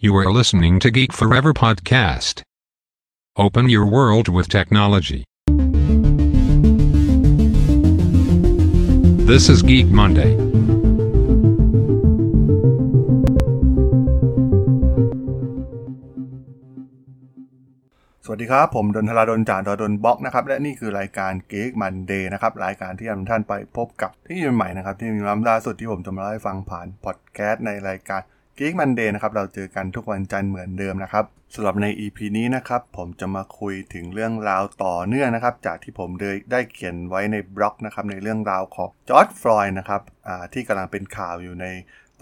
[0.00, 2.42] You are listening to Geek Forever podcast.
[3.36, 5.24] Open your world with technology.
[9.26, 10.30] This is Geek Monday.
[10.30, 10.36] ส
[18.30, 28.22] วัสดีครับ ผมดนทราดนจากดนบล็อกนะครับ และนี่คือรายการเก k มันเดย์นะครับ รายการที่นำท่านไปพบกับที่ใหม่ๆนะครับ ที่มีล้ำล่าสุดที่ผมจะมาเล่าให้ฟังผ่านพอดแคสต์ในรายการ
[28.58, 40.02] เก k มันเดย์นะครับเราเจอกันทุกวันจันทร์เหมือนเดิมนะครับสำหรับใน EP นี้นะครับผมจะมาคุยถึงเรื่องราวต่อเนื่องนะครับ จากที่ผมได้ได้เขียนไว้ในบล็อกนะครับในเรื่องราวของจอร์จ ฟลอยด์นะครับ
[40.52, 41.66] ที่กำลังเป็นข่าวอยู่ใน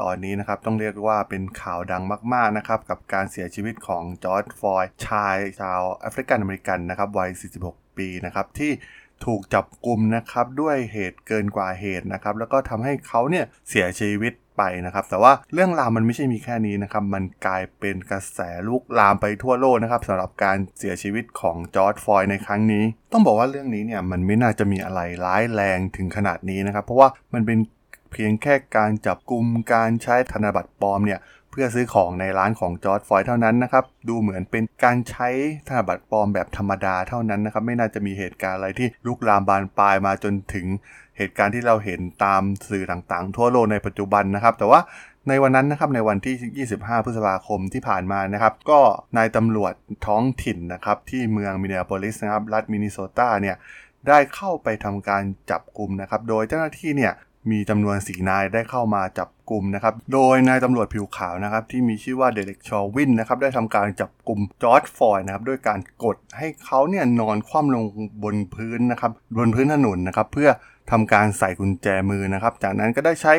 [0.00, 2.02] ตอนนี้นะครับต้องเรียกว่าเป็นข่าวดัง
[2.34, 7.30] มากๆนะครับกับการเสียชีวิตของจอร์จ ฟลอยด์ชายชาวแอฟริกันอเมริกันนะครับวัย
[7.64, 8.72] 46 ปีนะครับที่
[9.24, 27.58] ถูกจับกลุ่มนะครับด้วยเหตุเกินกว่าเหตุนะครับ แล้วก็ทำให้เขาเนี่ยเสียชีวิตไปนะครับ แต่ว่าเรื่องราวมันไม่ใช่มีแค่นี้นะครับ มันกลายเป็นกระแสลุกลามไปทั่วโลกนะครับสำหรับการเสียชีวิตของจอร์ดฟอยในครั้งนี้ ต้องบอกว่าเรื่องนี้เนี่ยมันไม่น่าจะมีอะไรร้ายแรงถึงขนาดนี้นะครับ เพราะว่ามันเป็น
[28.12, 31.20] เพียงแค่การจับกลุ่มการใช้ธนบัตรปลอมเนี่ย
[31.56, 35.28] พื่อซื้อของในร้านของจอร์ดฟอยเท่านั้นนะครับ ดูเหมือนเป็นการใช้
[35.68, 40.66] ธนบัตรปลอมแบบธรรมดาเท่านั้นนะครับ ไม่น่าจะมีเหตุการณ์อะไรที่ลุกลามบานปลายมาจนถึง
[41.18, 44.80] เหตุการณ์ที่เราเห็นตามสื่อต่างๆ ทั่วโลกในปัจจุบันนะครับ แต่ว่า
[45.28, 48.80] ในวันนั้นนะครับในวันที่ 25 พฤษภาคมที่ผ่านมานะครับ ก็
[49.16, 49.72] นายตำรวจ
[50.06, 53.56] ท้องถิ่นนะครับที่เมืองมินเนอโปลิสนะครับรัฐมินนิโซตาเนี่ย
[54.08, 57.12] ได้เข้าไปทำการจับกลุ่มนะครับ โดยเจ้าหน้าที่เนี่ย
[57.50, 67.84] มีจำนวนสี่นายได้เข้ามาจับกลุ่มนะครับ โดยนายตำรวจผิวขาวนะครับ ที่มีชื่อว่าเดเรกชอวินนะครับ ได้ทำการจับกุมจอร์จ ฟลอยด์นะครับ ด้วยการกดให้เขาเนี่ยนอนคว่ำลง
[68.24, 70.50] บนพื้นนะครับ บนพื้นถนนนะครับ เพื่อ
[70.90, 73.32] ทำการใส่กุญแจมือนะครับ จากนั้นก็ได้ใช้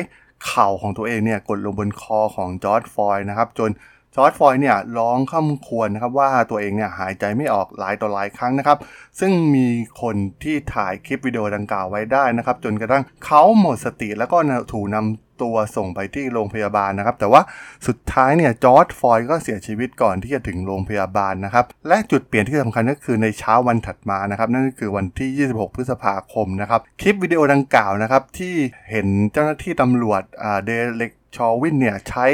[0.46, 3.70] เข่าของตัวเองเนี่ยกดลงบนคอของจอร์จ ฟลอยด์นะครับ จน
[4.14, 8.78] จอร์จ ฟลอยด์เนี่ยร้องคร่ำครวญนะครับว่าตัวเองเนี่ยหายใจไม่ออกหลายต่อหลายครั้งนะครับ
[9.20, 9.66] ซึ่งมี
[10.02, 14.36] คนที่ถ่ายคลิปวิดีโอดังกล่าวไว้ได้นะครับ จนกระทั่งเขาหมดสติแล้วก็
[14.72, 17.42] ถูกนำตัวส่งไปที่โรงพยาบาลนะครับ แต่ว่า
[17.86, 28.54] สุดท้ายเนี่ยจอร์จ ฟลอยด์ก็เสียชีวิตก่อนที่จะถึงโรงพยาบาลนะครับ และจุดเปลี่ยนที่สำคัญก็คือในเช้าวันถัดมานะครับ นั่นก็คือวันที่ 26 พฤษภาคมนะครับ คลิปวิดีโอดังกล่าวนะครับที่
[28.90, 30.22] เห็นเจ้าหน้าที่ตำรวจ
[30.64, 32.26] เดเรก ชอวินเนี่ยใช้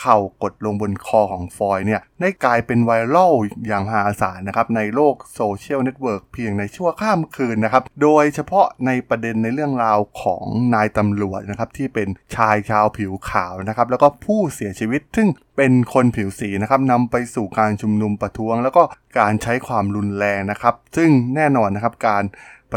[0.00, 3.32] เข่ากดลงบนคอของฟลอยด์เนี่ยได้กลายเป็น viral
[3.66, 10.44] อย่างมหาศาลนะครับในโลกโซเชียลเน็ตเวิร์กเพียงในชั่วข้ามคืนนะครับ โดยเฉพาะในประเด็นในเรื่องราวของ
[10.74, 18.82] นายตำรวจนะครับที่เป็นชายชาวผิวขาวนะครับแล้วก็ผู้เสียชีวิต ซึ่งเป็นคนผิวสีนะครับนำไปสู่การชุมนุมประท้วง แล้วก็
[19.18, 22.24] การใช้ความรุนแรงนะครับ ซึ่งแน่นอนนะครับการ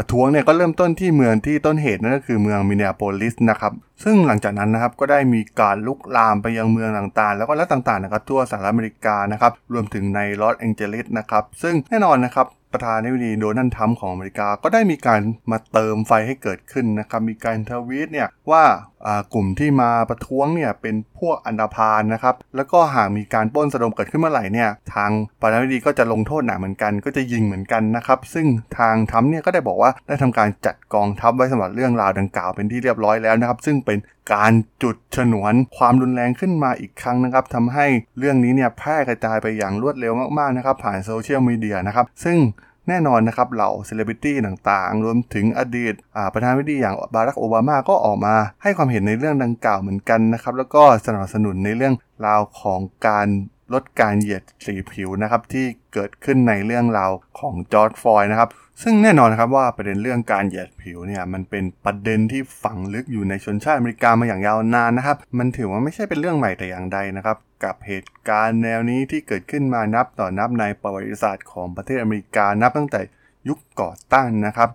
[0.00, 3.72] ประท้วงเนี่ยก็เริ่มต้นที่เมืองที่ต้นเหตุนั่นก็คือเมืองมินเนโปลิสนะครับ
[4.04, 15.20] ซึ่งหลังจากนั้นนะครับก็ได้มีการลุกลามไปยังเมืองต่างๆ แล้วก็รัฐต่างๆนะครับทั่วสหรัฐอเมริกานะครับรวมถึงในลอสแองเจลิสนะครับซึ่งแน่นอนนะครับประธานาธิบดีโดนัลด์ทรัมป์ของอเมริกา ก็ได้มีการ
[15.50, 18.64] มาเติมไฟให้เกิดขึ้นนะครับ มีการทวีตเนี่ยว่า
[19.34, 28.46] กลุ่มที่มาประท้วงเนี่ยเป็นพวกอันดาพานนะครับ แล้วก็หากมีการป้นสะดมเกิดขึ้นเมื่อไหร่เนี่ยทางประธานาธิบดีก็จะลงโทษหนักเหมือนกัน ก็จะยิงเหมือนกันนะครับ ซึ่ง
[28.78, 33.98] ทางทรัมป์เนี่ยก็ได้บอกว่าได้ทำการจัดกองทัพไว้สำหรับเรื่องราวดังกล่าวเป็นที่เรียบร้อยแล้วนะครับ ซึ่งเป็น
[34.32, 34.52] การ
[34.82, 37.86] จุดฉนวนความรุนแรงขึ้นมาอีกครั้งนะครับทำให้
[38.18, 42.38] เรื่องนี้เนี่ยแพร่กระจายไปอย่างรวดเร็วมากๆนะครับผ่านโซเชียลมีเดียนะครับซึ่ง
[42.88, 45.94] แน่นอนนะครับเหล่าเซเลบริตี้ต่างๆ รวมถึงอดีต
[46.32, 51.94] ประธานาธิบดีอย่างบารักโอบามาก็ออกมาให้ความเห็นในเรื่องดังกล่าวเหมือนกันนะครับแล้วก็สนับสนุนในเรื่อง
[52.26, 53.28] ราวของการ
[53.72, 58.50] ลดการเหยียดสีผิวนะครับที่เกิดขึ้นในเรื่องราวของจอร์ดฟอยนะครับ
[58.82, 73.00] ซึ่งแน่นอนครับว่าประเด็นเรื่องการเหยียดผิวเนี่ยมันเป็นประเด็นที่ฝังลึกอยู่ในชนชาติอเมริกามาอย่างยาวนานนะครับมันถือว่าไม่ใช่เป็นเรื่องใหม่แต่อย่างใดนะครับกับเหตุการณ์แนวนี้ที่เกิดขึ้นมานับต่อนับในประวัติศาสตร์ของประเทศอเมริกานับตั้งแต่
[73.48, 74.70] ยุคก่อตั้งนะครับ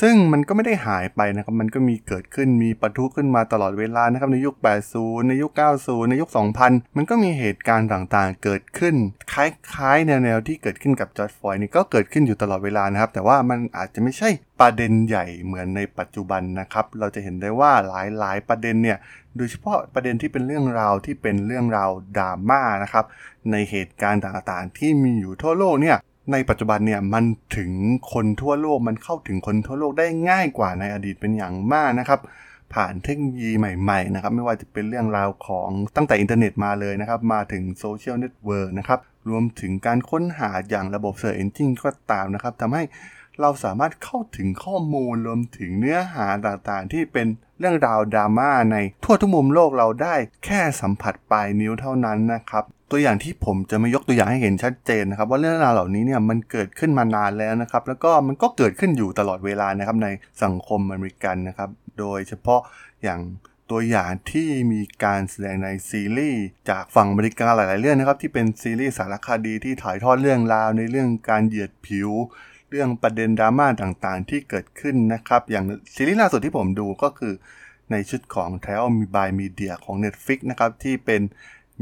[0.00, 4.54] ซึ่งมันก็ไม่ได้หายไปนะครับ มันก็มีเกิดขึ้นมีปะทุขึ้นมาตลอดเวลานะครับในยุค
[4.92, 6.28] 80 ในยุค 90 ในยุค
[6.62, 8.94] 2000 มันก็มีเหตุการณ์ต่างๆ เกิดขึ้น
[9.32, 14.30] คล้ายๆ แนวๆที่เกิดขึ้นกับจอร์จฟอยนี่ก็เกิดขึ้นอยู่ตลอดเวลานะครับ แต่ว่ามันอาจจะไม่ใช่
[14.60, 18.98] ประเด็นใหญ่เหมือนในปัจจุบันนะครับ เราจะเห็นได้ว่าหลายๆประเด็นเนี่ย
[19.36, 23.04] โดยเฉพาะประเด็นที่เป็นเรื่องราวที่เป็นเรื่องราวดราม่านะครับ
[23.50, 25.96] ในเหตุการณ์ต่างๆ ที่มีอยู่ทั่วโลกเนี่ย
[26.32, 27.24] ในปัจจุบันเนี่ยมัน
[27.56, 27.70] ถึง
[28.12, 32.20] คนทั่วโลกมันเข้าถึงคนทั่วโลกได้ง่ายกว่าในอดีตเป็นอย่างมากนะครับ
[32.74, 42.82] ผ่านเทคโนโลยีใหม่ๆนะครับไม่ว่าจะเป็นเรื่องราวของตั้งแต่อินเทอร์เน็ตมาเลยนะครับ มาถึงโซเชียลเน็ตเวิร์กนะครับรวมถึงการค้นหาอย่างระบบ search engine ก็ตามนะครับทำให้
[43.40, 47.26] เราสามารถเข้าถึงข้อมูลรวมถึงเนื้อหาต่างๆ ที่เป็น
[47.58, 50.14] เรื่องราวดราม่าในทั่วทุกมุมโลกเราได้
[50.44, 60.08] แค่สัมผัสปลายนิ้วเท่านั้นนะครับ ตัวอย่างที่ผมจะมายกตัวอย่างให้เห็นชัดเจนนะครับ ว่าเรื่องราวเหล่านี้เนี่ยมันเกิดขึ้นมานานแล้วนะครับ แล้วก็มันก็เกิดขึ้นอยู่ตลอดเวลานะครับใน
[60.42, 62.60] สังคมอเมริกันนะครับ โดยเฉพาะ
[63.02, 63.20] อย่าง
[63.70, 72.10] ตัวอย่างที่มีการแสดงในซีรีส์จากฝั่งอเมริกาหลาย ๆ เรื่องนะครับ ที่เป็นซีรีส์สารคดีที่ถ่ายทอดเรื่องราวในเรื่องการเหยียดผิว
[72.70, 77.34] เรื่องประเด็นดราม่าต่าง ๆ ที่เกิดขึ้นนะครับ อย่างซีรีส์ล่าสุดที่ผมดูก็คือ
[77.90, 81.22] ในชุดของ Trial by Media ของ Netflix นะครับที่เป็น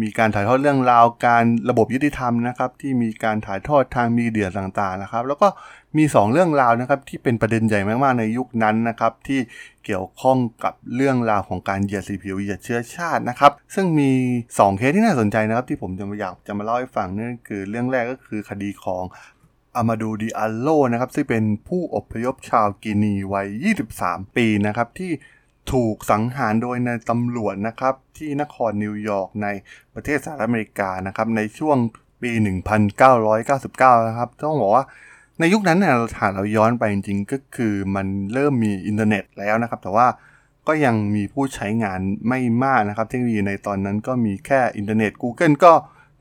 [0.02, 5.48] มีการถ่ายทอดเรื่องราวการระบบยุติธรรมนะครับ ที่มีการถ่ายทอดทางมีเดียต่างๆนะครับ แล้วก็
[5.96, 9.40] มี 2 เรื่องราวนะครับที่เป็นประเด็นใหญ่มากๆในยุคนั้นนะครับที่
[9.84, 14.10] เกี่ยวข้องกับเรื่องราวของการเหยียดสีผิวเหยียดเชื้อชาตินะครับ ซึ่งมี
[14.46, 19.04] 2 เคสที่น่าสนใจนะครับ ที่ผมจะมาอยากจะมาเล่าให้ฟังนั่นคือเรื่องแรกก็คือคดีของ
[19.76, 25.12] อามาดูดิอัลโลนะครับซึ่งเป็นผู้อพยพชาวกินีวัย 23 ปีนะครับที่
[25.72, 29.48] ถูกสังหารโดยนายตำรวจนะครับ ที่นครนิวยอร์กใน
[29.94, 31.76] ประเทศสหรัฐอเมริกานะครับ ในช่วง
[32.22, 32.30] ปี
[33.20, 34.84] 1999 นะครับ ต้องบอกว่า
[35.38, 40.06] ในยุคนั้นเนี่ยถ้าเราย้อนไปจริงๆ ก็คือมันเริ่มมีอินเทอร์เน็ตแล้วนะครับ แต่ว่า
[40.68, 45.72] ก็ยังมีผู้ใช้งานไม่มากนะครับ เทคโนโลยีในตอนนั้นก็มีแค่อินเทอร์เน็ต Google ก็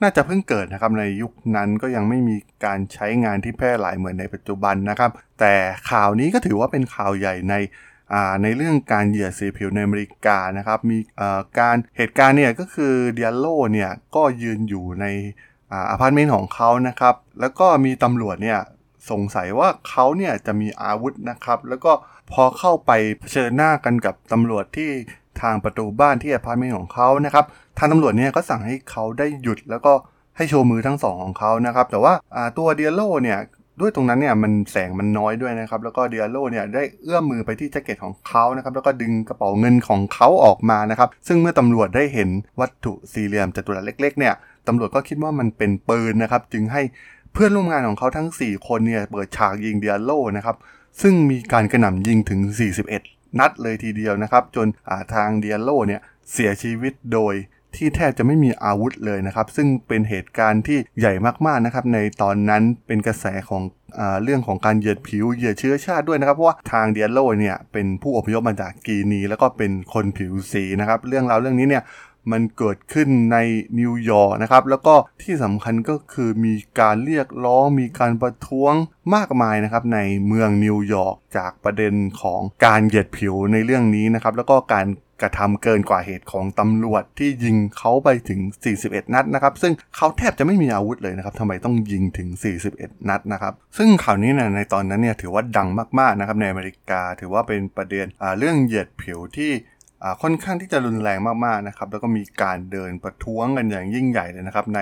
[0.02, 5.54] น่าจะเพิ่งเกิดนะครับ ในยุคนั้นก็ยังไม่มีการใช้งานที่แพร่หลายเหมือนในปัจจุบันนะครับ แต่
[5.90, 7.56] ข่าวนี้ก็ถือว่าเป็นข่าวใหญ่ใน
[8.44, 10.98] ในเรื่องการเหยียดสีผิวในอเมริกานะครับมี
[11.60, 15.06] การเหตุการณ์เนี่ยก็คือดิอัลโลเนี่ยก็ยืนอยู่ใน
[15.72, 18.60] อพาร์ตเมนต์ของเขานะครับ แล้วก็มีตำรวจเนี่ย
[19.12, 21.92] สงสัยว่าเขาเนี่ยจะมีอาวุธนะครับ แล้วก็
[22.32, 24.90] พอเข้าไปเผชิญหน้ากันกับตำรวจที่
[25.42, 27.46] ทางประตูบ้านที่อพาร์ตเมนต์ของเขานะครับ
[27.78, 29.94] ทางตำรวจเนี่ยก็สั่งให้เขาได้หยุดแล้วก็
[30.38, 32.14] ให้โชว์มือทั้งสองของเขานะครับ แต่ว่า
[32.58, 33.40] ตัวดิอัลโลเนี่ย
[33.80, 42.30] ด้วยตรงนั้นเนี่ยมันแสงมันน้อยด้วยนะครับ แล้วก็ดิอัลโลเนี่ยได้เอื้อมมือไปที่แจ็คเก็ตของเขานะครับแล้วก็ดึงกระเป๋าเงินของเขาออกมานะครับซึ่งเมื่อตำรวจได้เห็น
[42.60, 44.34] วัตถุสี่เหลี่ยมจัตุรัสเล็กๆเนี่ย
[44.68, 46.82] ตำรวจก็คิดว่ามันเป็นปืนนะครับจึงให้
[47.34, 50.56] เพื่อนร่วมงานของเขาทั้ง 4 คนเนี่ยเปิดฉากยิงเดียโลนะครับ
[51.02, 52.40] ซึ่งมีการกระหน่ำยิงถึง
[52.90, 54.68] 41 นัดเลยทีเดียวนะครับจน
[55.14, 56.02] ทางเดียโลเนี่ย
[56.34, 57.34] เสียชีวิตโดย
[57.76, 61.14] ที่แทบจะไม่มีอาวุธเลยนะครับ ซึ่งเป็นเหตุการณ์ที่ใหญ่
[61.46, 63.64] มากๆนะครับ ในตอนนั้นเป็นกระแสของ
[64.00, 71.84] อเรื่องของการเหยียดผิวเหยียดเชื้อชาติด้วยนะครับ เพราะว่าทางเดียโลเนี่ยเป็นผู้อพยพมาจากกีนี แล้วก็เป็นคนผิวสีนะครับ เรื่องราวเรื่องนี้เนี่ย
[72.32, 73.38] มันเกิดขึ้นใน
[73.80, 78.74] นิวยอร์กนะครับ แล้วก็ที่สำคัญก็คือมีการเรียกร้องมีการประท้วง
[79.16, 84.86] มากมายนะครับ ในเมืองนิวยอร์กจากประเด็นของการเหยียดผิวในเรื่องนี้นะครับ แล้วก็การ
[85.22, 88.40] กระทำเกินกว่าเหตุของตำรวจที่ยิงเขาไปถึง
[88.78, 92.30] 41 นัดนะครับ ซึ่งเขาแทบจะไม่มีอาวุธเลยนะครับทำไมต้องยิงถึง
[92.70, 95.70] 41 นัดนะครับ ซึ่งข่าวนี้นะในตอนนั้นเนี่ยถือว่าดัง
[96.00, 98.06] มากๆนะครับในอเมริกา ถือว่าเป็นประเด็น
[98.40, 99.52] เรื่องเหยียดผิวที่
[100.22, 104.80] ค่อนข้างที่จะรุนแรงมากๆนะครับ แล้วก็มีการเดินประท้วงกันอย่างยิ่งใหญ่เลยนะครับใน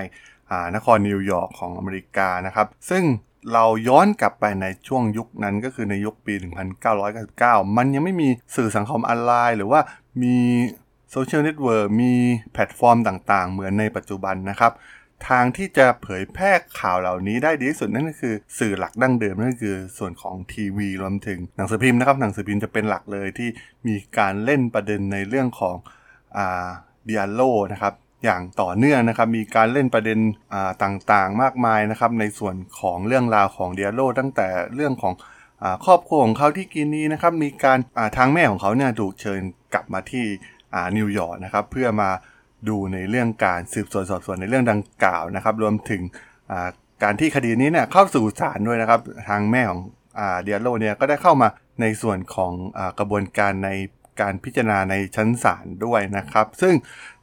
[0.75, 3.04] นครนิวยอร์กของอเมริกานะครับ ซึ่ง
[3.54, 6.34] เราย้อนกลับไปในช่วงยุคนั้นก็คือในยุคปี
[7.06, 9.82] 1999 มันยังไม่มีสื่อสังคมออนไลน์ หรือว่า
[10.24, 10.38] มี
[11.12, 12.14] โซเชียลเน็ตเวิร์กมี
[12.54, 14.72] แพลตฟอร์มต่างๆ เหมือนในปัจจุบันนะครับ
[15.30, 23.50] ทางที่จะเผยแพร่ข่าวเหล่านี้ได้ดีที่สุดนั่นก็คือสื่อหลักดั้งเดิมนั่นคือส่วนของทีวีรวมถึงหนังสือพิมพ์นะครับหนังสือพิมพ์จะเป็นหลักเลยที่
[23.88, 25.76] มีการเล่นประเด็นในเรื่องของ
[26.38, 26.68] อ่า
[27.08, 27.42] ดิอาโล
[27.74, 27.94] นะครับ
[28.24, 30.19] อย่างต่อเนื่องนะครับ มีการเล่นประเด็น
[30.84, 35.14] ต่างๆ มากมายนะครับ ในส่วนของเรื่องราวของเดียโลตั้งแต่เรื่องของ
[35.64, 37.80] อครอบครัวของเขาที่กินนี้นะครับ มีการ
[38.18, 39.42] ทางแม่ของเขาเนี่ยถูกเชิญ
[39.74, 40.26] กลับมาที่
[40.97, 42.09] นิวยอร์กนะครับ เพื่อมา
[42.69, 46.02] ดูในเรื่องการสืบสวนสอบสวนในเรื่องดังกล่าวนะครับ รวมถึง
[47.04, 49.81] การที่คดีนี้เนี่ยเข้าสู่ศาลด้วยนะครับ ทางแม่ของ
[50.44, 51.47] เดียโลเนี่ยก็ได้เข้ามา
[51.81, 53.69] ในส่วนของอกระบวนการใน
[54.21, 56.74] การพิจารณาในชั้นศาลด้วยนะครับ ซึ่ง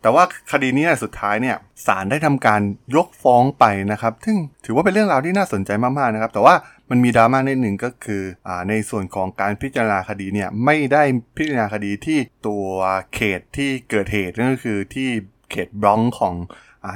[0.03, 2.61] แต่ว่าคดีนี้สุดท้ายเนี่ยศาลได้ทำการ
[2.97, 6.55] ยกฟ้องไปนะครับ ซึ่งถือว่าเป็นเรื่องราวที่น่าสนใจมากๆนะครับ แต่ว่า
[6.91, 11.03] มันมีดราม่าในหนึ่งก็คืออในส่วนของการพิจารณาคดีเนี่ยไม่ได้
[11.37, 12.67] พิจารณาคดีที่ตัว
[13.15, 15.09] เขตที่เกิดเหตุนั่นก็คือที่
[15.51, 16.35] เขตบรองของ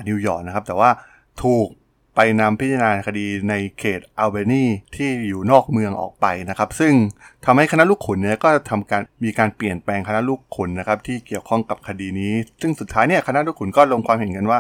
[0.09, 0.91] นิวยอร์กนะครับ แต่ว่า
[1.43, 1.69] ถูก
[2.21, 4.65] ไปนำพิจารณาคดีในเขตอัลเบนี
[4.97, 6.93] ที่อยู่นอกเมืองออกไปนะครับ ซึ่ง
[7.47, 12.33] ทำให้คณะลูกขุนเนี่ยก็ทำการมีการเปลี่ยนแปลงคณะลูกขุนนะครับที่เกี่ยวข้องกับคดีนี้
[12.63, 14.59] ซึ่งสุดท้ายเนี่ยคณะลูกขุนก็ลงความเห็นกันว่า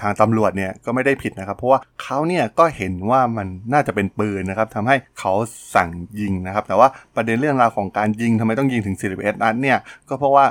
[0.00, 5.32] ทางตำรวจเนี่ยก็ไม่ได้ผิดนะครับเพราะว่าเขาเนี่ยก็เห็นว่ามันน่าจะเป็นปืนนะครับทำให้เขา
[5.74, 10.46] สั่งยิงนะครับ แต่ว่าประเด็นเรื่องราวของการยิงทำไมต้องยิงถึง41นัดเนี่ยก็เพราะว่า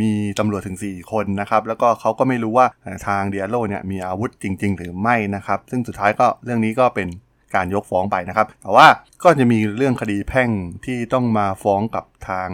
[0.00, 2.66] มีตำรวจถึง 4 คนนะครับ แล้วก็เขาก็ไม่รู้ว่า
[3.06, 7.08] ทางเดียโลเนี่ยมีอาวุธจริง ๆ หรือไม่นะครับ ซึ่งสุดท้ายก็เรื่องนี้ก็เป็น
[7.54, 8.86] การยกฟ้องไปนะครับ แต่ว่า
[9.24, 10.50] ก็จะมีเรื่องคดีแพ่ง
[10.84, 12.48] ที่ต้องมาฟ้องกับทาง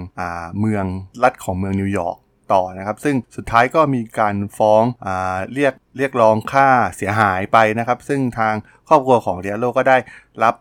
[0.60, 0.84] เมือง
[1.22, 2.16] รัฐของเมืองนิวยอร์ก
[2.52, 8.54] ต่อนะครับ ซึ่งสุดท้ายก็มีการฟ้องอาเรียกเรียกร้องค่าเสียหายไปนะครับ ซึ่งทาง
[8.88, 9.96] ครอบครัวของเดียโลก็ได้
[10.42, 10.54] รับ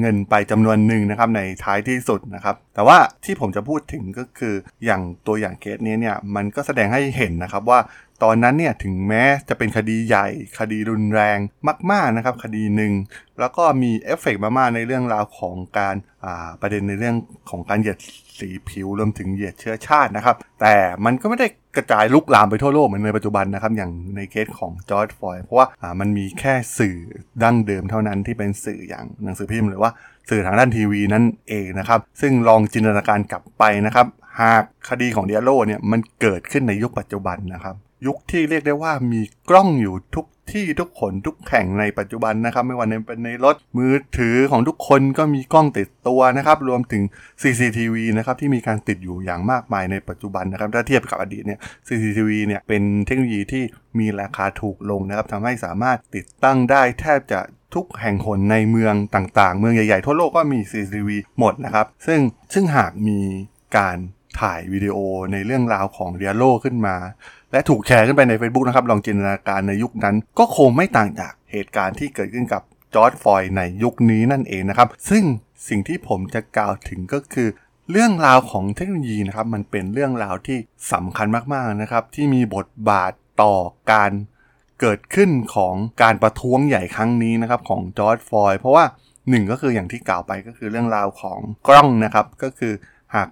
[0.00, 7.78] เงินไปจำนวนหนึ่งนะครับในท้ายที่สุดนะครับ แต่ว่าที่ผมจะพูดถึงก็คืออย่างตัวอย่างเคสนี้เนี่ยมันก็แสดงให้เห็นนะครับว่า
[8.24, 10.26] ตอนนั้นเนี่ยถึงแม้จะเป็นคดีใหญ่
[10.58, 11.38] คดีรุนแรง
[11.90, 12.92] มาก ๆนะครับ คดีหนึ่ง
[13.40, 15.96] แล้วก็มีเอฟเฟกต์มากๆในเรื่องราวของการ
[16.60, 17.16] ประเด็นในเรื่อง
[17.50, 17.98] ของการเหยียด
[18.38, 20.74] สีผิวรวมถึงเหยียดเชื้อชาตินะครับ แต่
[21.04, 25.66] มันก็ไม่ได้กระจายลุกลามไปทั่วโลกเหมือนในปัจจุบันนะครับ อย่างในเคสของจอร์จ ฟลอยด์เพราะว่า
[26.00, 26.96] มันมีแค่สื่อ
[27.42, 29.90] ดั้งเดิมเท่านั้นที่เป็นสื่ออย่างหนังสือพิมพ์หรือว่า
[30.30, 34.06] สื่อทางด้านทีวีนั่นเองนะครับ ซึ่งลองจินตนาการกลับไปนะครับ
[34.40, 47.02] หากคดีของเดียโลเนี่ยมันเกิดขึ้นในยุคปัจจุบันนะครับ ยุคที่เรียกได้ว่ามีกล้องอยู่ทุกที่ทุกคนทุกแข่งในปัจจุบันนะครับ ไม่ว่าในเป็นในรถมือถือของทุกคนก็มีกล้องติดตัวนะครับ รวมถึง
[47.42, 53.64] CCTV นะครับที่มีการติดอยู่อย่างมากมายในปัจจุบันนะครับ ถ้าเทียบกับอดีตเนี่ย CCTV เนี่ยเป็นเทคโนโลยีที่
[53.98, 57.40] มีราคาถูกลงนะครับทำให้สามารถติดตั้งได้แทบจะ
[57.74, 62.20] ทุกแห่งหนในเมืองต่างๆ เมืองใหญ่ๆทั่วโลกก็มี CCTV หมดนะครับ ซึ่ง
[62.52, 63.20] ซึ่งหากมี
[63.76, 63.98] การ
[64.40, 64.96] ถ่ายวิดีโอ
[65.32, 66.96] ในเรื่องราวของเดียโลขึ้นมา
[67.52, 72.62] และถูกแชร์ขึ้นไปใน Facebook นะครับ ลองจินตนาการในยุคนั้น ก็คงไม่ต่างจากเหตุการณ์ที่เกิดขึ้นกับ
[72.94, 75.24] จอร์ดฟอยในยุคนี้นั่นเองนะครับ ซึ่ง
[75.68, 77.48] สิ่งที่ผมจะกล่าวถึงก็คือ
[77.90, 80.58] เรื่องราวของเทคโนโลยีนะครับ มันเป็นเรื่องราวที่
[80.92, 83.12] สำคัญมากๆนะครับ ที่มีบทบาท
[83.42, 83.54] ต่อ
[83.92, 84.12] การ
[84.80, 88.84] เกิดขึ้นของการประท้วงใหญ่ครั้งนี้นะครับของจอร์ดฟอยเพราะว่า
[89.30, 92.72] หนึ่งก็คืออย่างที่กล่าวไปก็คือเรื่องราวของกล้องนะครับ ก็คือ
[93.14, 93.28] หาก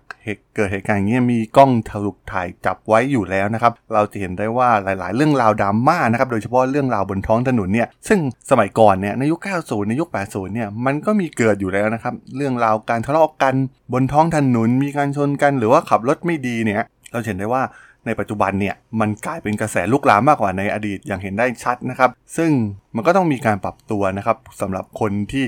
[0.55, 8.21] เกิดเหตุการณ์อย่างนี้มีกล้องถูกถ่ายจับไว้อยู่แล้วนะครับ เราจะเห็นได้ว่าหลายๆ เรื่องราวดราม่านะครับ โดยเฉพาะเรื่องราวบนท้องถนนเนี่ย ซึ่ง
[8.51, 13.55] สมัยก่อนเนี่ยในยุค 90 ในยุค 80 เนี่ย มันก็มีเกิดอยู่แล้วนะครับ เรื่องราวการทะเลาะกัน
[13.93, 17.63] บนท้องถนน มีการชนกัน หรือว่าขับรถไม่ดีเนี่ย เราเห็นได้ว่า
[18.07, 22.51] ในปัจจุบันเนี่ยมันกลายเป็นกระแสลุกลามมากกว่าในอดีตอย่างเห็นได้ชัดนะครับ ซึ่ง
[22.97, 25.45] มันก็ต้องมีการปรับตัวนะครับสำหรับคนที่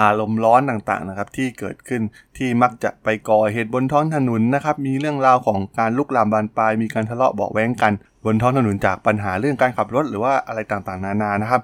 [0.00, 2.02] อารมณ์ร้อนต่างๆนะครับที่เกิดขึ้น
[2.36, 7.92] ที่มักจะไปก่อเหตุบนท้องถนนนะครับมีเรื่องราวของการลุกลามบานปลายมีการทะเลาะเบาแว้งกัน
[8.24, 11.62] บนท้องถนนจากปัญหาเรื่องการขับรถหรือว่าอะไรต่างๆ นานานะครับ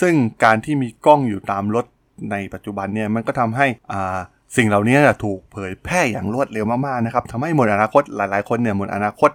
[0.00, 0.14] ซึ่ง
[0.44, 1.84] การที่มีกล้องอยู่ตามรถ
[2.30, 4.18] ในปัจจุบันเนี่ยมันก็ทำให้อ่า
[4.56, 9.30] สิ่งเหล่านี้ถูกเผยแพร่อย่างรวดเร็วมากๆนะครับทำให้หมดอนาคตหลายๆ คนเนี่ยหมดอนาคต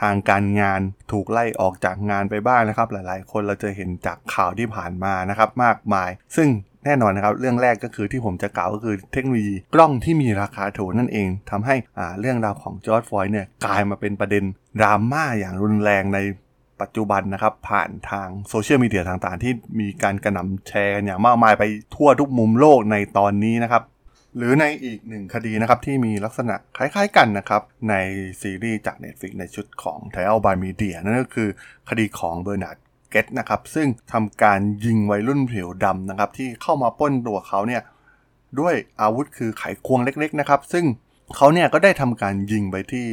[0.00, 0.80] ทางการงาน
[1.12, 6.48] ถูกไล่ออกจากงานไปบ้างนะครับ หลายๆ คนเราจะเห็นจากข่าวที่ผ่านมานะครับมากมาย ซึ่ง
[6.86, 14.44] แน่นอนนะครับ เรื่องแรกก็คือที่ผมจะกล่าวก็คือเทคโนโลยีกล้องที่มีราคาถูกนั่นเองทำให้อ่าเรื่องราวของจอร์ดฟอยเนี่ยกลายมาเป็นประเด็น
[14.80, 16.18] ดราม่าอย่างรุนแรงใน
[16.80, 21.64] ปัจจุบันนะครับ ผ่านทางโซเชียลมีเดียต่างๆ ที่มีการกระหน่ำแชร์กันอย่างมากมายไป
[21.94, 23.82] ทั่วทุกมุมโลกในตอนนี้นะครับ
[24.36, 27.94] หรือในอีกหนึ่งคดีนะครับ ที่มีลักษณะคล้ายๆกันนะครับ ใน
[28.40, 31.48] ซีรีส์จาก Netflix ในชุดของ Trial by Media นั่นก็คือ
[31.88, 32.76] คดีของเบอร์นาร์ด
[33.10, 37.82] เก็ตซ์นะครับซึ่งทำการยิงวัยรุ่นผิวดำนะครับที่เข้ามาปล้นตัวเขาเนี่ย
[38.60, 40.84] ด้วยอาวุธคือไขควงเล็กๆนะครับซึ่ง
[41.36, 43.06] เขาเนี่ยก็ได้ทำการยิงไปที่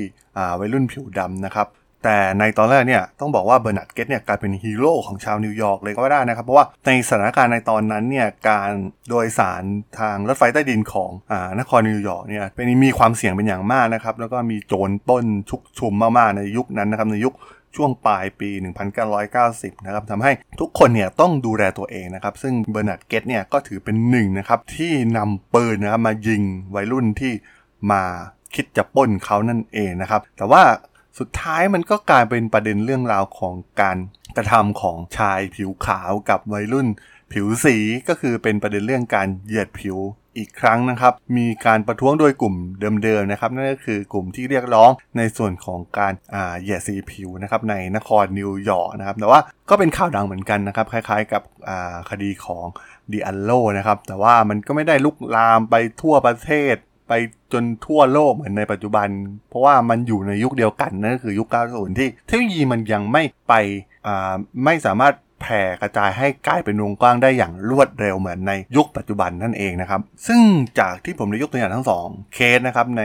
[0.59, 1.67] วัยรุ่นผิวดำนะครับ
[2.03, 8.71] แต่ในตอนแรกเนี่ยต้องบอกว่าเบอร์นาร์ดเก็ตซ์เนี่ยกลายเป็นฮีโร่ของชาวนิวยอร์กเลยก็ว่าได้นะครับ เพราะว่าในสถานการณ์ในตอนนั้นเนี่ยการ
[9.09, 9.63] โดยสาร
[9.99, 17.33] ทางรถไฟใต้ดินของนครนิวยอร์กเนี่ยเป็นมีความเสี่ยงเป็นอย่างมากนะครับ แล้วก็มีโจรปล้นชุกชุมมากๆในยุคนั้นนะครับในยุค
[17.75, 18.49] ช่วงปลายปี
[19.17, 26.41] 1990 นะครับทำให้ทุกคนเนี่ยต้องดูแลตัวเองนะครับ ซึ่งเบอร์นาร์ดเก็ตซ์เนี่ยก็ถือเป็นหนึ่งนะครับที่นำปืนนะครับมายิง
[26.75, 27.33] วัยรุ่นที่
[27.91, 28.03] มา
[28.55, 30.63] คิดจะป้นเขานั่นเองนะครับ แต่ว่า
[31.19, 33.97] สุดท้ายมันก็กลายเป็นประเด็นเรื่องราวของการ
[34.37, 36.87] กระทำของชายผิวขาวกับวัยรุ่น
[37.31, 37.77] ผิวสี
[38.07, 39.97] ก็คือเป็นประเด็นเรื่องการเหยียดผิว
[40.37, 42.55] อีกครั้งนะครับ มีการประท้วงโดยกลุ่ม
[43.03, 46.13] เดิมๆนะครับ นั่นก็คือกลุ่มที่เรียกร้องในส่วนของการ
[46.61, 51.41] เหยียดสีผิวนะครับในนครนิวยอร์กนะครับ แต่ว่าก็เป็นข่าวดังเหมือนกันนะครับ คล้ายๆกับ
[52.09, 52.65] คดีของ
[53.11, 56.75] ดิอัลโลนะครับ แต่ว่ามันก็ไม่ได้ลุกลามไปทั่วประเทศ
[57.09, 57.13] ไป
[57.53, 59.07] จนทั่วโลกเหมือนในปัจจุบัน
[59.49, 63.53] เพราะว่ามันอยู่ในยุคเดียวกันนั่นก็คือยุค 90 ที่เทคโนโลยีมันยังไม่ไป
[64.65, 70.41] ไม่สามารถ แผ่กระจายให้กลายเป็นวงกว้างได้อย่างรวดเร็วเหมือนในยุคปัจจุบันนั่นเองนะครับ ซึ่ง
[70.79, 73.03] จากที่ผมได้ยกตัวอย่างทั้งสองเคสนะครับใน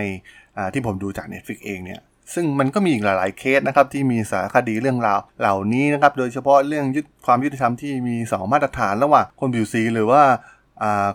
[0.72, 2.00] ที่ผมดูจาก Netflix เองเนี่ย
[2.34, 10.22] ซึ่งมันก็มีอีกหลาย ๆ เคสนะครับที่มีสารคดีเรื่องราวเหล่านี้นะครับโดยเฉพาะเรื่องยึดความยุติธรรมที่มี 2 มาตรฐานระหว่างคนผิวสีหรือว่า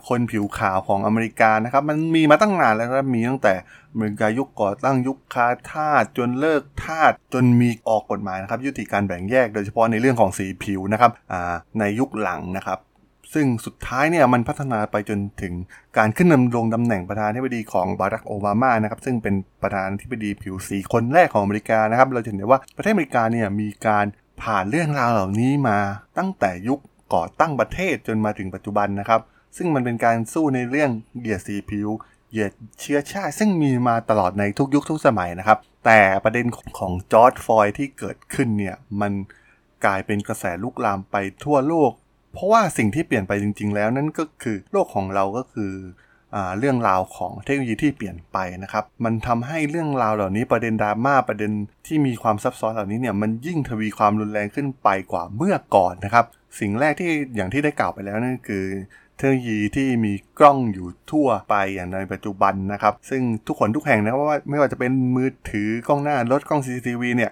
[0.08, 3.54] คนผิวขาวของอเมริกานะครับมันมีมาตั้งนานแล้วครับมีตั้งแต่
[3.92, 11.12] อเมริกายุคก่อตั้งยุคคาทาสจนเลิกทาสจนมีออกกฎหมายนะครับยุติการแบ่งแยกโดยเฉพาะในเรื่องของสีผิวนะครับ
[11.80, 12.80] ในยุคหลังนะครับ
[13.34, 15.54] ซึ่งสุดท้ายเนี่ยมันพัฒนาไปจนถึง
[15.98, 24.06] การขึ้นดำรงตำแหน่งประธานาธิบดีของบารักโอบามานะครับซึ่งเป็นประธานาธิบดีผิวสีคนแรกของอเมริกานะครับเราจะเห็นได้ว่าประเทศอเมริกาเนี่ยมีการ
[24.42, 25.80] ผ่านเรื่องราวเหล่านี้มา
[26.18, 26.80] ตั้งแต่ยุค
[27.14, 29.22] ก่อตั้งประเทศจนมาถึงปัจจุบันนะครับ
[29.58, 31.90] ซึ่งมันเป็นการสู้ในเรื่องเหยียดสีผิว
[32.32, 36.46] เหยียดเชื้อชาติ ซึ่งมีมาตลอดในทุกยุคทุกสมัยนะครับ แต่ประเด็น
[36.80, 39.12] ของจอร์ดฟอยที่เกิดขึ้นเนี่ยมัน
[39.86, 41.92] กลายเป็นกระแสลุกลามไปทั่วโลก
[42.34, 45.72] เพราะว่าสิ่งที่เปลี่ยนไปจริง ๆ แล้วนั่นก็คือโลกของเราก็คือ
[46.60, 51.52] เรื่องราวของเทคโนโลยีที่เปลี่ยนไปนะครับ มันทำให้เรื่องราวเหล่านี้ประเด็นดราม่าประเด็น
[51.88, 56.26] ที่มีความซับซ้อนเหล่านี้เนี่ยมันยิ่งทวีความรุนแรงขึ้นไปกว่าเมื่อก่อนนะครับ
[56.60, 58.66] สิ่งแรกที่อย่างที่ได้กล่าวไปแล้วนั่นคือ
[59.18, 67.32] เทคโนโลยีที่มีกล้องอยู่ทั่วไปอย่างในปัจจุบันนะครับ ซึ่งทุกคนทุกแห่งนะว่าไม่ว่าจะเป็นมือถือกล้องหน้ารถกล้อง CCTV เนี่ย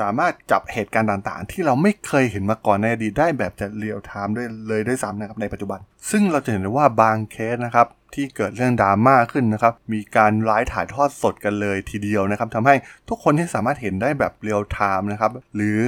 [0.00, 12.74] สามารถจับเหตุการณ์ต่างๆ ที่เราไม่เคยเห็นมาก่อนในอดีตได้แบบจะเรียลไทม์ด้วยเลยด้วยซ้ำนะครับในปัจจุบัน ซึ่งเราจะเห็นได้ว่าบางเคสนะครับที่เกิดเรื่องดราม่าขึ้นนะครับมีการไลฟ์ถ่ายทอดสดกันเลยทีเดียวนะครับทำให้
[13.08, 15.78] ทุกคนที่สามารถเห็นได้แบบเรียลไทม์นะครับหรือ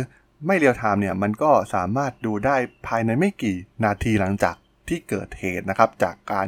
[0.46, 4.54] ไม่เรียลไทม์เนี่ยมันก็สามารถดูได้ภายในไม่กี่นาทีหลังจาก
[4.88, 6.46] ที่เกิดเหตุนะครับ จากการ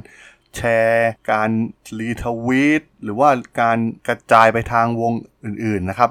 [0.56, 1.50] แชร์ การ
[1.98, 3.28] รีทวีตหรือว่า
[3.60, 3.78] การ
[4.08, 5.12] กระจายไปทางวง
[5.44, 6.10] อื่นๆนะครับ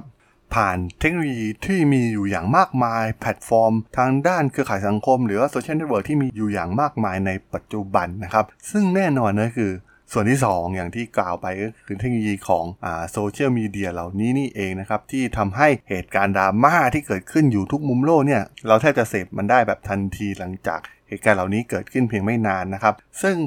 [0.54, 9.72] ผ่านเทคโนโลยีที่มีอยู่อย่างมากมาย แพลตฟอร์ม ทางด้านเครือข่ายสังคม หรือว่าโซเชียลเน็ตเวิร์กที่มีอยู่อย่างมากมายในปัจจุบันนะครับ ซึ่งแน่นอนนะคือ
[10.12, 12.66] ส่วนที่ 2 อย่างที่กล่าวไปก็คือเทคโนโลยีของ
[13.12, 22.94] โซเชียลมีเดียเหล่านี้นี่เองนะครับ ที่ทำให้เหตุการณ์ดราม่าที่เกิดขึ้นอยู่ทุกมุมโลกเนี่ย เราแทบจะเสพมันได้แบบทันทีหลังจากเหตุการณ์เหล่านี้เกิดขึ้นเพียงไม่นานนะครับ
[23.24, 23.38] ซึ่ง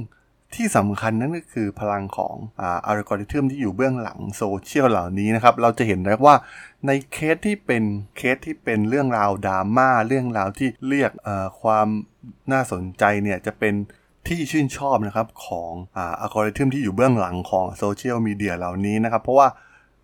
[0.55, 2.35] ที่สำคัญนั่นก็คือพลังของ
[2.87, 6.37] อัลกอริทึมที่อยู่เบื้องหลังโซเชียลเหล่านี้นะครับ เราจะเห็นได้ว่า
[6.87, 7.83] ในเคสที่เป็น
[8.17, 11.11] เคสที่เป็นเรื่องราวดราม่าเรื่องราวที่เรียก
[11.63, 11.89] ความ
[12.53, 13.75] น่าสนใจเนี่ยจะเป็น
[14.29, 19.49] ที่ชื่นชอบนะครับของอัลกอริทึมที่อยู่เบื้องหลังของโซเชียลมีเดียเหล่านี้นะครับ เพราะว่า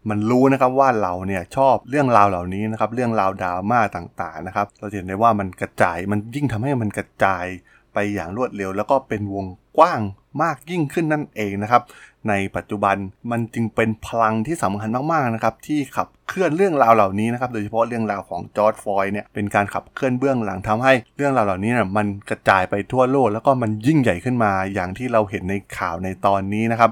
[0.09, 7.47] มันรู้นะครับว่าเราเนี่ยชอบเรื่องราวเหล่านี้นะครับเรื่องราวดราม่าต่างๆนะครับ เราเห็นได้ว่ามันกระจายมันยิ่งทำให้มันกระจาย
[7.95, 9.47] ไปอย่างรวดเร็ว แล้วก็เป็นวง
[9.79, 10.01] กว้าง
[10.43, 11.83] มากยิ่งขึ้นนั่นเองนะครับ
[12.29, 12.97] ในปัจจุบัน
[13.31, 26.91] มันจึงเป็นพลังที่สำคัญมากๆนะครับที่ขับเคลื่อนเรื่องราวเหล่านี้นะครับโดยเฉพาะเรื่องราวของจอร์ดฟอยเนี่ยเป็นการขับเคลื่อนเบื้องหลังทำให้เรื่องราวเหล่านี้เนี่ยมันกระจายไปทั่วโลก แล้วก็มันยิ่งใหญ่ขึ้นมาอย่างที่เราเห็นในข่าวในตอนนี้นะครับ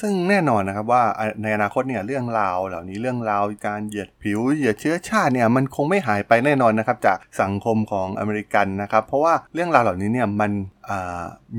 [0.00, 1.02] ซึ่งแน่นอนนะครับว่า
[1.42, 10.52] ในอนาคตเนี่ยเรื่องราวเหล่านี้เรื่องราวการเหยียดผิวเหยียดเชื้อชาติเนี่ยมันคงไม่หายไปแน่นอนนะครับจากสังคมของอเมริกันนะครับ เพราะว่าเรื่องราวเหล่านี้เนี่ยมัน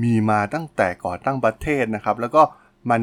[0.02, 2.42] มีมาตั้งแต่ก่อตั้งประเทศนะครับ แล้วก็
[2.90, 3.02] มัน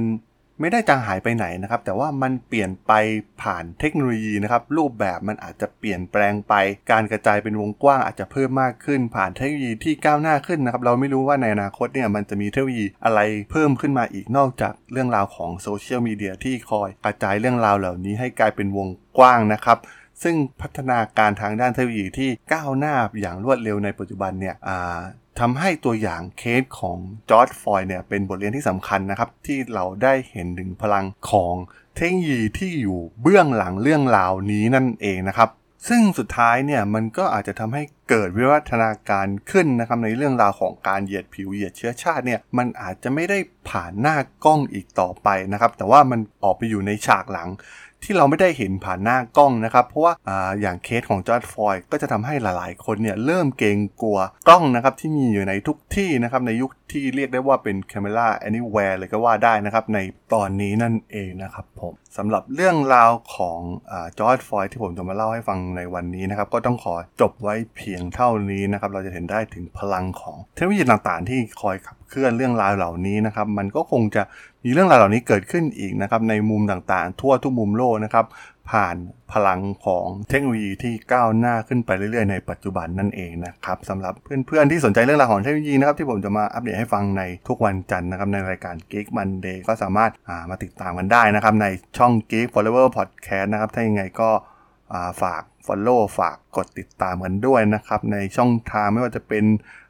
[0.59, 2.93] ไม่ได้จางหายไปไหนนะครับ แต่ว่ามันเปลี่ยนไป
[3.41, 6.53] ผ่านเทคโนโลยีนะครับ รูปแบบมันอาจจะเปลี่ยนแปลงไป
[6.91, 13.19] การกระจายเป็นวงกว้างอาจจะเพิ่มมากขึ้น ผ่านเทคโนโลยีที่ก้าวหน้าขึ้นนะครับ เราไม่รู้ว่าในอนาคตเนี่ยมันจะมีเทคโนโลยีอะไร
[13.51, 18.87] เพิ่มขึ้นมาอีกนอกจากเรื่องราวของโซเชียลมีเดียที่คอยกระจายเรื่องราวเหล่านี้ให้กลายเป็นวง
[19.17, 19.77] กว้างนะครับ
[20.23, 24.55] ซึ่งพัฒนาการทางด้านเทคโนโลยีที่ก้าวหน้าอย่างรวดเร็วในปัจจุบันเนี่ย
[25.39, 26.97] ทำให้ตัวอย่างเคสของ
[27.29, 31.55] จอร์จ ฟลอยด์เนี่ยเป็นบทเรียนที่สำคัญนะครับ ที่เราได้เห็นถึงพลังของ
[31.95, 35.49] เทคโนโลยีที่อยู่เบื้องหลังเรื่องราวนี้นั่นเองนะครับ
[35.89, 43.37] ซึ่งสุดท้ายเนี่ยมันก็อาจจะทำให้เกิดวิวัฒนาการขึ้นนะครับในเรื่องราวของการเหยียดผิวเหยียดเชื้อชาติเนี่ยมันอาจจะไม่ได้
[43.69, 47.49] ผ่านหน้ากล้องอีกต่อไปนะครับ แต่ว่ามันออกไปอยู่ในฉากหลัง
[48.03, 50.29] ที่เราไม่ได้เห็นผ่านหน้ากล้องนะครับ เพราะว่าอ
[50.61, 59.99] อย่างเคสของจอร์ดฟอยก็จะทำให้หลายๆ คนเนี่ยเริ่มเกรงกลัวกล้องนะครับที่มีอยู่ในทุกที่นะครับในยุคที่เรียกได้ว่าเป็น camera anywhere เลยก็ว่าได้นะครับ ใน
[60.33, 63.59] ตอนนี้นั่นเองนะครับผมสำหรับเรื่องราวของ
[64.17, 74.23] จอร์ดฟอยที่ผมจะมาเล่าให้ฟังในวันนี้นะครับ ก็ต้องขอจบไว้เพียงเท่านี้นะครับ เราจะเห็นได้ถึงพลังของเทคโนโลยีต่างๆ ที่คอยขับเคลื่อนเรื่องราวเหล่านี้นะครับ มันก็คงจะ
[74.65, 78.25] มีเรื่องราวเหล่านี้เกิดขึ้นอีกนะครับในมุมต่างๆ ทั่วทุกมุมโลกนะครับ
[78.71, 78.95] ผ่าน
[79.31, 94.29] พลังของเทคโนโลยีที่ก้าวหน้าขึ้นไปเรื่อยๆในปัจจุบันนั่นเองนะครับสำหรับเพื่อนๆที่สนใจเรื่องราวของเทคโนโลยีนะครับที่ผมจะมาอัปเดตให้ฟังในทุกวันจันทร์นะครับในรายการ Geek Monday ก็สามารถามาติดตามกันได้นะครับในช่อง Geek Forever Podcast นะครับถ้ายังไงก็
[95.21, 99.45] ฝาก Follow ฝากกดติดตามกันด้วยนะครับ ในช่องทางไม่ว่าจะเป็น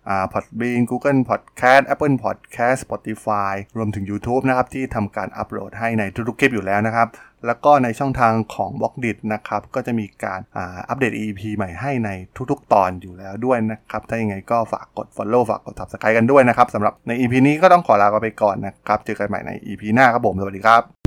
[0.05, 7.07] พอ่า Podbean Google Podcast Apple Podcast Spotify รวมถึง YouTube นะครับ ที่ทำการอัปโหลดให้ในทุกๆคลิปอยู่แล้วนะครับ
[7.45, 12.09] แล้วก็ในช่องทางของ b ล็อกดินะครับ ก็จะมีการอัปเดต EP ใหม่ให้ใน
[12.51, 21.02] ทุกๆ ตอนอยู่แล้วด้วยนะครับ ถ้าอยังไงก็ฝากกด Follow ฝากกด Subscribe กันด้วยนะครับสำหรับใน EP นี้ก็ต้องขอลาไปก่อนนะครับ เจอกันใหม่ใน EP หน้าครับผม สวัสดีครับ